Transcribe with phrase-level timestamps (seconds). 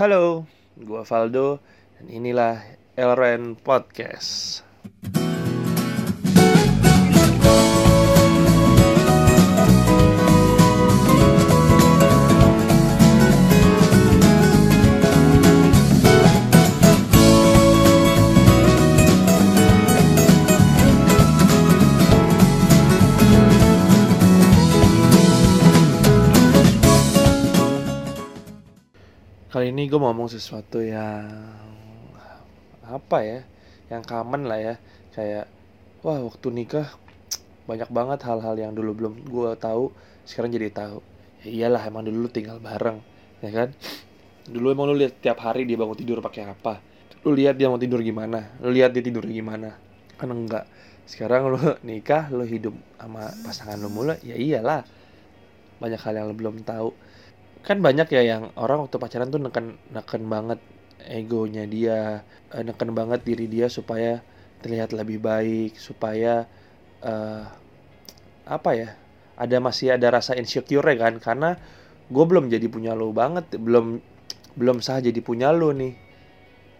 [0.00, 0.48] Halo,
[0.80, 1.60] gua Valdo
[2.00, 2.64] dan inilah
[2.96, 4.64] Elren Podcast.
[29.50, 31.26] Kali ini gue mau ngomong sesuatu yang
[32.86, 33.42] apa ya,
[33.90, 34.74] yang common lah ya,
[35.10, 35.50] kayak
[36.06, 36.86] wah waktu nikah
[37.66, 39.90] banyak banget hal-hal yang dulu belum gue tahu,
[40.22, 41.02] sekarang jadi tahu.
[41.42, 43.02] Ya iyalah emang dulu lu tinggal bareng,
[43.42, 43.74] ya kan?
[44.46, 46.78] Dulu emang lu lihat tiap hari dia bangun tidur pakai apa?
[47.26, 48.54] Lu lihat dia mau tidur gimana?
[48.62, 49.74] Lu lihat dia tidur gimana?
[50.14, 50.70] Kan enggak.
[51.10, 51.58] Sekarang lu
[51.90, 54.86] nikah, lu hidup sama pasangan lu mulu, ya iyalah.
[55.82, 57.09] Banyak hal yang lu belum tahu
[57.60, 60.60] kan banyak ya yang orang waktu pacaran tuh neken neken banget
[61.04, 64.20] egonya dia eh, neken banget diri dia supaya
[64.60, 66.44] terlihat lebih baik supaya
[67.00, 67.48] uh,
[68.44, 68.92] apa ya
[69.40, 71.56] ada masih ada rasa insecure kan karena
[72.12, 74.04] gue belum jadi punya lo banget belum
[74.58, 75.94] belum sah jadi punya lo nih.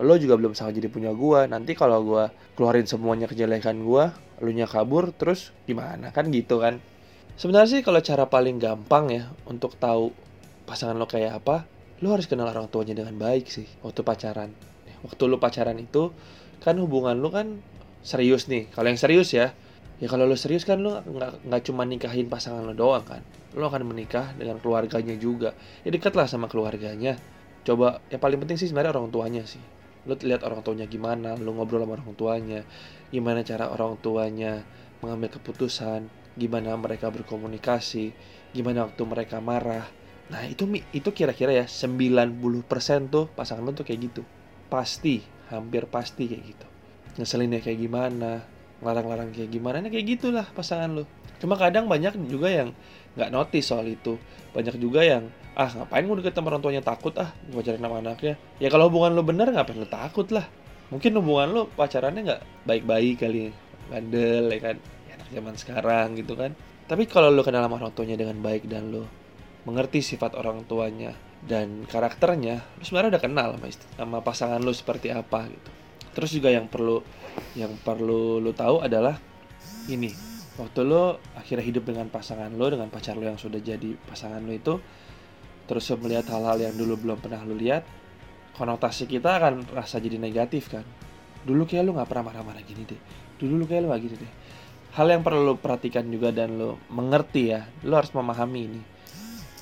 [0.00, 4.04] Lo juga belum sah jadi punya gue nanti kalau gue keluarin semuanya kejelekan gue
[4.44, 6.12] lu nya kabur terus gimana?
[6.12, 6.78] Kan gitu kan.
[7.36, 10.12] Sebenarnya sih kalau cara paling gampang ya untuk tahu
[10.66, 11.64] pasangan lo kayak apa,
[12.02, 14.50] lo harus kenal orang tuanya dengan baik sih waktu pacaran.
[15.06, 16.10] Waktu lo pacaran itu
[16.60, 17.62] kan hubungan lo kan
[18.02, 18.68] serius nih.
[18.74, 19.54] Kalau yang serius ya,
[20.02, 23.22] ya kalau lo serius kan lo nggak nggak cuma nikahin pasangan lo doang kan.
[23.56, 25.54] Lo akan menikah dengan keluarganya juga.
[25.86, 27.16] Ya dekatlah sama keluarganya.
[27.64, 29.62] Coba yang paling penting sih sebenarnya orang tuanya sih.
[30.06, 32.60] Lo lihat orang tuanya gimana, lo ngobrol sama orang tuanya,
[33.10, 34.62] gimana cara orang tuanya
[35.02, 36.06] mengambil keputusan,
[36.38, 38.14] gimana mereka berkomunikasi,
[38.54, 39.82] gimana waktu mereka marah,
[40.26, 44.22] Nah itu itu kira-kira ya 90% tuh pasangan lo tuh kayak gitu.
[44.66, 46.66] Pasti, hampir pasti kayak gitu.
[47.22, 48.42] Ngeselinnya kayak gimana,
[48.82, 51.04] larang-larang kayak gimana, nah kayak gitulah pasangan lo.
[51.38, 52.74] Cuma kadang banyak juga yang
[53.14, 54.18] nggak notice soal itu.
[54.52, 57.96] Banyak juga yang ah ngapain gue deket sama orang tuanya takut ah gue pacaran sama
[58.02, 58.34] anaknya.
[58.60, 60.44] Ya kalau hubungan lo bener ngapain lo takut lah.
[60.92, 63.52] Mungkin hubungan lo pacarannya nggak baik-baik kali,
[63.88, 64.76] bandel ya kan.
[65.06, 66.52] Ya anak zaman sekarang gitu kan.
[66.86, 69.25] Tapi kalau lo kenal sama orang tuanya dengan baik dan lo
[69.66, 71.10] mengerti sifat orang tuanya
[71.42, 73.66] dan karakternya, lu sebenarnya udah kenal sama,
[73.98, 75.70] sama pasangan lu seperti apa gitu.
[76.14, 77.02] Terus juga yang perlu
[77.58, 79.18] yang perlu lu tahu adalah
[79.90, 80.14] ini,
[80.56, 84.54] waktu lu akhirnya hidup dengan pasangan lu dengan pacar lu yang sudah jadi pasangan lu
[84.54, 84.78] itu
[85.66, 87.82] terus lu melihat hal-hal yang dulu belum pernah lu lihat,
[88.54, 90.86] konotasi kita akan rasa jadi negatif kan.
[91.42, 93.00] Dulu kayak lu nggak pernah marah-marah gini deh.
[93.42, 94.32] Dulu lu kayak lu gak gini deh.
[94.94, 98.95] Hal yang perlu lu perhatikan juga dan lu mengerti ya, lu harus memahami ini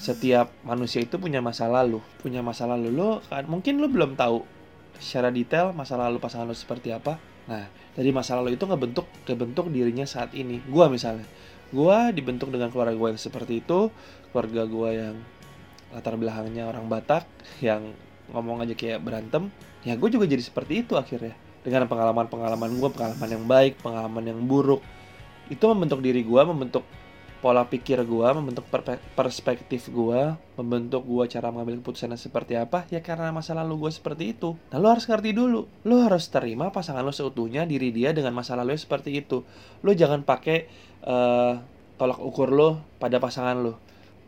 [0.00, 4.40] setiap manusia itu punya masa lalu, punya masa lalu lo kan mungkin lo belum tahu
[4.96, 7.20] secara detail masa lalu pasangan lo seperti apa.
[7.44, 10.64] Nah, dari masa lalu itu ngebentuk kebentuk dirinya saat ini.
[10.72, 11.28] Gua misalnya,
[11.68, 13.92] gua dibentuk dengan keluarga gue yang seperti itu,
[14.32, 15.16] keluarga gua yang
[15.92, 17.28] latar belakangnya orang Batak
[17.60, 17.92] yang
[18.30, 19.50] ngomong aja kayak berantem,
[19.82, 21.34] ya gue juga jadi seperti itu akhirnya.
[21.60, 24.80] Dengan pengalaman-pengalaman gue, pengalaman yang baik, pengalaman yang buruk,
[25.50, 26.86] itu membentuk diri gue, membentuk
[27.40, 28.68] pola pikir gue, membentuk
[29.16, 34.36] perspektif gue, membentuk gue cara mengambil keputusan seperti apa, ya karena masa lalu gue seperti
[34.36, 34.60] itu.
[34.68, 38.60] Nah lo harus ngerti dulu, lo harus terima pasangan lo seutuhnya diri dia dengan masa
[38.60, 39.40] lalu seperti itu.
[39.80, 40.68] Lo jangan pakai
[41.08, 41.56] uh,
[41.96, 43.80] tolak ukur lo pada pasangan lo.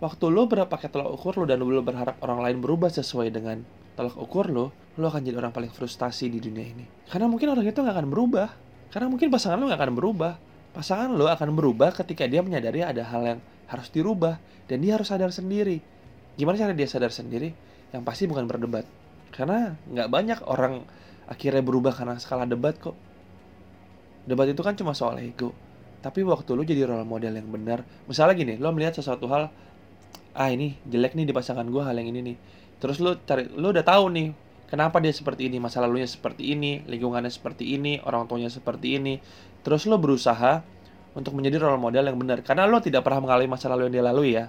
[0.00, 3.60] Waktu lo pakai tolak ukur lo dan lo berharap orang lain berubah sesuai dengan
[4.00, 6.84] tolak ukur lo, lo akan jadi orang paling frustasi di dunia ini.
[7.12, 8.48] Karena mungkin orang itu nggak akan berubah.
[8.88, 13.06] Karena mungkin pasangan lo nggak akan berubah pasangan lo akan berubah ketika dia menyadari ada
[13.06, 13.40] hal yang
[13.70, 15.78] harus dirubah dan dia harus sadar sendiri.
[16.34, 17.54] Gimana cara dia sadar sendiri?
[17.94, 18.82] Yang pasti bukan berdebat.
[19.30, 20.82] Karena nggak banyak orang
[21.30, 22.98] akhirnya berubah karena skala debat kok.
[24.26, 25.54] Debat itu kan cuma soal ego.
[26.02, 29.48] Tapi waktu lo jadi role model yang benar, misalnya gini, lo melihat sesuatu hal,
[30.36, 32.36] ah ini jelek nih di pasangan gue hal yang ini nih.
[32.76, 34.28] Terus lo cari, lo udah tahu nih
[34.68, 39.20] kenapa dia seperti ini, masa lalunya seperti ini, lingkungannya seperti ini, orang tuanya seperti ini,
[39.64, 40.60] Terus lo berusaha
[41.16, 42.44] untuk menjadi role model yang benar.
[42.44, 44.44] Karena lo tidak pernah mengalami masa lalu yang dia lalui ya.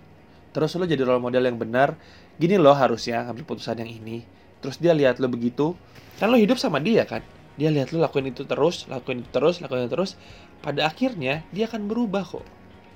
[0.51, 1.95] Terus lo jadi role model yang benar.
[2.35, 4.27] Gini lo harusnya ngambil putusan yang ini.
[4.59, 5.71] Terus dia lihat lo begitu.
[6.19, 7.23] Kan lo hidup sama dia kan.
[7.55, 10.19] Dia lihat lo lakuin itu terus, lakuin itu terus, lakuin itu terus.
[10.59, 12.43] Pada akhirnya dia akan berubah kok.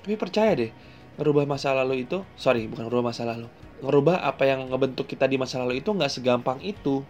[0.04, 0.72] Tapi percaya deh,
[1.16, 3.48] merubah masa lalu itu, sorry bukan merubah masa lalu.
[3.80, 7.00] Ngerubah apa yang ngebentuk kita di masa lalu itu nggak segampang itu.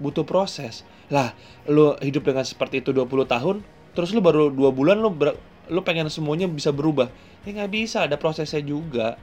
[0.00, 0.82] Butuh proses.
[1.12, 1.36] Lah,
[1.68, 3.62] lo hidup dengan seperti itu 20 tahun,
[3.92, 5.36] terus lu baru dua bulan lu ber,
[5.68, 7.10] lu pengen semuanya bisa berubah
[7.40, 9.16] ya nggak bisa ada prosesnya juga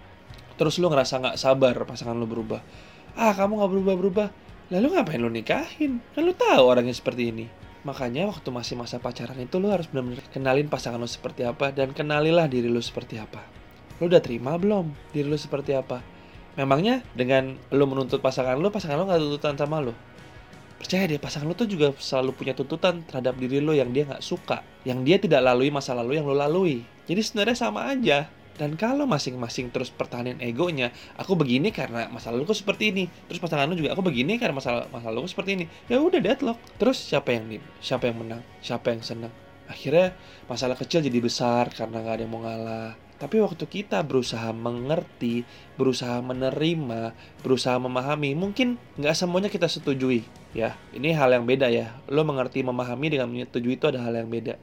[0.57, 2.65] terus lu ngerasa nggak sabar pasangan lu berubah
[3.13, 4.27] ah kamu nggak berubah berubah
[4.67, 6.03] Lalu ngapain lu nikahin?
[6.11, 7.47] Kan lu tahu orangnya seperti ini.
[7.87, 11.95] Makanya waktu masih masa pacaran itu lu harus benar-benar kenalin pasangan lu seperti apa dan
[11.95, 13.47] kenalilah diri lu seperti apa.
[14.03, 16.03] Lu udah terima belum diri lu seperti apa?
[16.59, 19.95] Memangnya dengan lu menuntut pasangan lu, pasangan lu gak tuntutan sama lu?
[20.77, 24.21] Percaya deh, pasangan lu tuh juga selalu punya tuntutan terhadap diri lu yang dia gak
[24.21, 24.61] suka.
[24.85, 26.85] Yang dia tidak lalui masa lalu yang lu lalui.
[27.09, 28.29] Jadi sebenarnya sama aja.
[28.57, 33.05] Dan kalau masing-masing terus pertahanin egonya, aku begini karena masa laluku seperti ini.
[33.29, 35.65] Terus pasangan lu juga, aku begini karena masa, masa laluku seperti ini.
[35.85, 36.57] Ya udah deadlock.
[36.81, 37.61] Terus siapa yang?
[37.81, 38.41] Siapa yang menang?
[38.65, 39.33] Siapa yang senang?
[39.69, 40.17] Akhirnya
[40.49, 43.06] masalah kecil jadi besar karena nggak ada yang mau ngalah.
[43.17, 45.41] Tapi waktu kita berusaha mengerti,
[45.73, 50.21] berusaha menerima, berusaha memahami, mungkin nggak semuanya kita setujui.
[50.53, 51.97] Ya, ini hal yang beda ya.
[52.05, 54.61] Lo mengerti, memahami dengan menyetujui itu ada hal yang beda.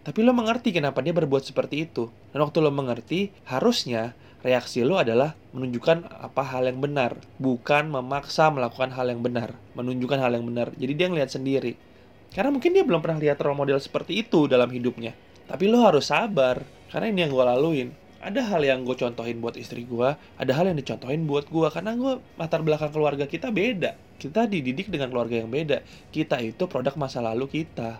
[0.00, 2.08] Tapi lo mengerti kenapa dia berbuat seperti itu.
[2.32, 7.20] Dan waktu lo mengerti, harusnya reaksi lo adalah menunjukkan apa hal yang benar.
[7.36, 9.52] Bukan memaksa melakukan hal yang benar.
[9.76, 10.72] Menunjukkan hal yang benar.
[10.80, 11.76] Jadi dia ngeliat sendiri.
[12.32, 15.12] Karena mungkin dia belum pernah lihat role model seperti itu dalam hidupnya.
[15.48, 16.60] Tapi lo harus sabar.
[16.92, 17.88] Karena ini yang gue laluin.
[18.18, 21.68] Ada hal yang gue contohin buat istri gue, ada hal yang dicontohin buat gue.
[21.70, 23.94] Karena gue latar belakang keluarga kita beda.
[24.18, 25.80] Kita dididik dengan keluarga yang beda.
[26.10, 27.98] Kita itu produk masa lalu kita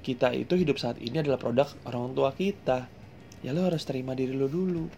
[0.00, 2.88] kita itu hidup saat ini adalah produk orang tua kita.
[3.44, 4.88] Ya lo harus terima diri lo dulu.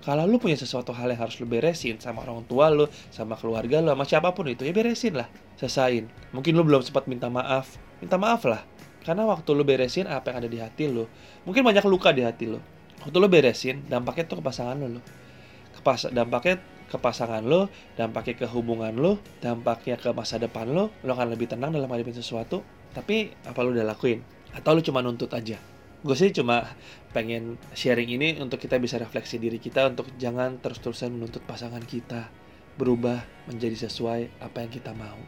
[0.00, 3.84] Kalau lo punya sesuatu hal yang harus lo beresin sama orang tua lo, sama keluarga
[3.84, 5.28] lo, sama siapa pun itu, ya beresin lah.
[5.60, 6.08] Sesain.
[6.32, 7.76] Mungkin lo belum sempat minta maaf.
[8.00, 8.64] Minta maaf lah.
[9.10, 11.10] Karena waktu lo beresin apa yang ada di hati lo,
[11.42, 12.62] mungkin banyak luka di hati lo.
[13.02, 15.02] Waktu lo beresin, dampaknya tuh ke pasangan lo.
[15.74, 17.66] Kepas dampaknya ke pasangan lo,
[17.98, 22.14] dampaknya ke hubungan lo, dampaknya ke masa depan lo, lo akan lebih tenang dalam menghadapi
[22.14, 22.62] sesuatu.
[22.94, 24.22] Tapi apa lo udah lakuin?
[24.54, 25.58] atau lu cuma nuntut aja
[26.00, 26.64] gue sih cuma
[27.12, 32.32] pengen sharing ini untuk kita bisa refleksi diri kita untuk jangan terus-terusan menuntut pasangan kita
[32.80, 33.20] berubah
[33.52, 35.20] menjadi sesuai apa yang kita mau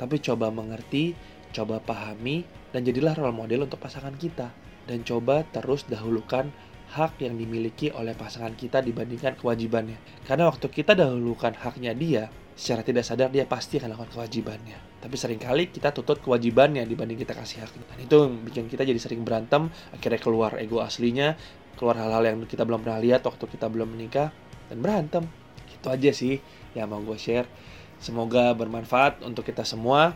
[0.00, 1.12] tapi coba mengerti
[1.56, 2.44] coba pahami
[2.76, 4.52] dan jadilah role model untuk pasangan kita
[4.84, 6.52] dan coba terus dahulukan
[6.86, 9.98] hak yang dimiliki oleh pasangan kita dibandingkan kewajibannya.
[10.22, 14.78] Karena waktu kita dahulukan haknya dia, secara tidak sadar dia pasti akan lakukan kewajibannya.
[15.02, 17.74] Tapi sering kali kita tutup kewajibannya dibanding kita kasih hak.
[17.74, 21.34] Dan itu bikin kita jadi sering berantem, akhirnya keluar ego aslinya,
[21.74, 24.30] keluar hal-hal yang kita belum pernah lihat waktu kita belum menikah,
[24.70, 25.26] dan berantem.
[25.74, 26.38] Itu aja sih
[26.78, 27.50] yang mau gue share.
[27.98, 30.14] Semoga bermanfaat untuk kita semua.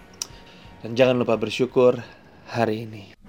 [0.81, 2.00] Dan jangan lupa bersyukur
[2.49, 3.20] hari ini.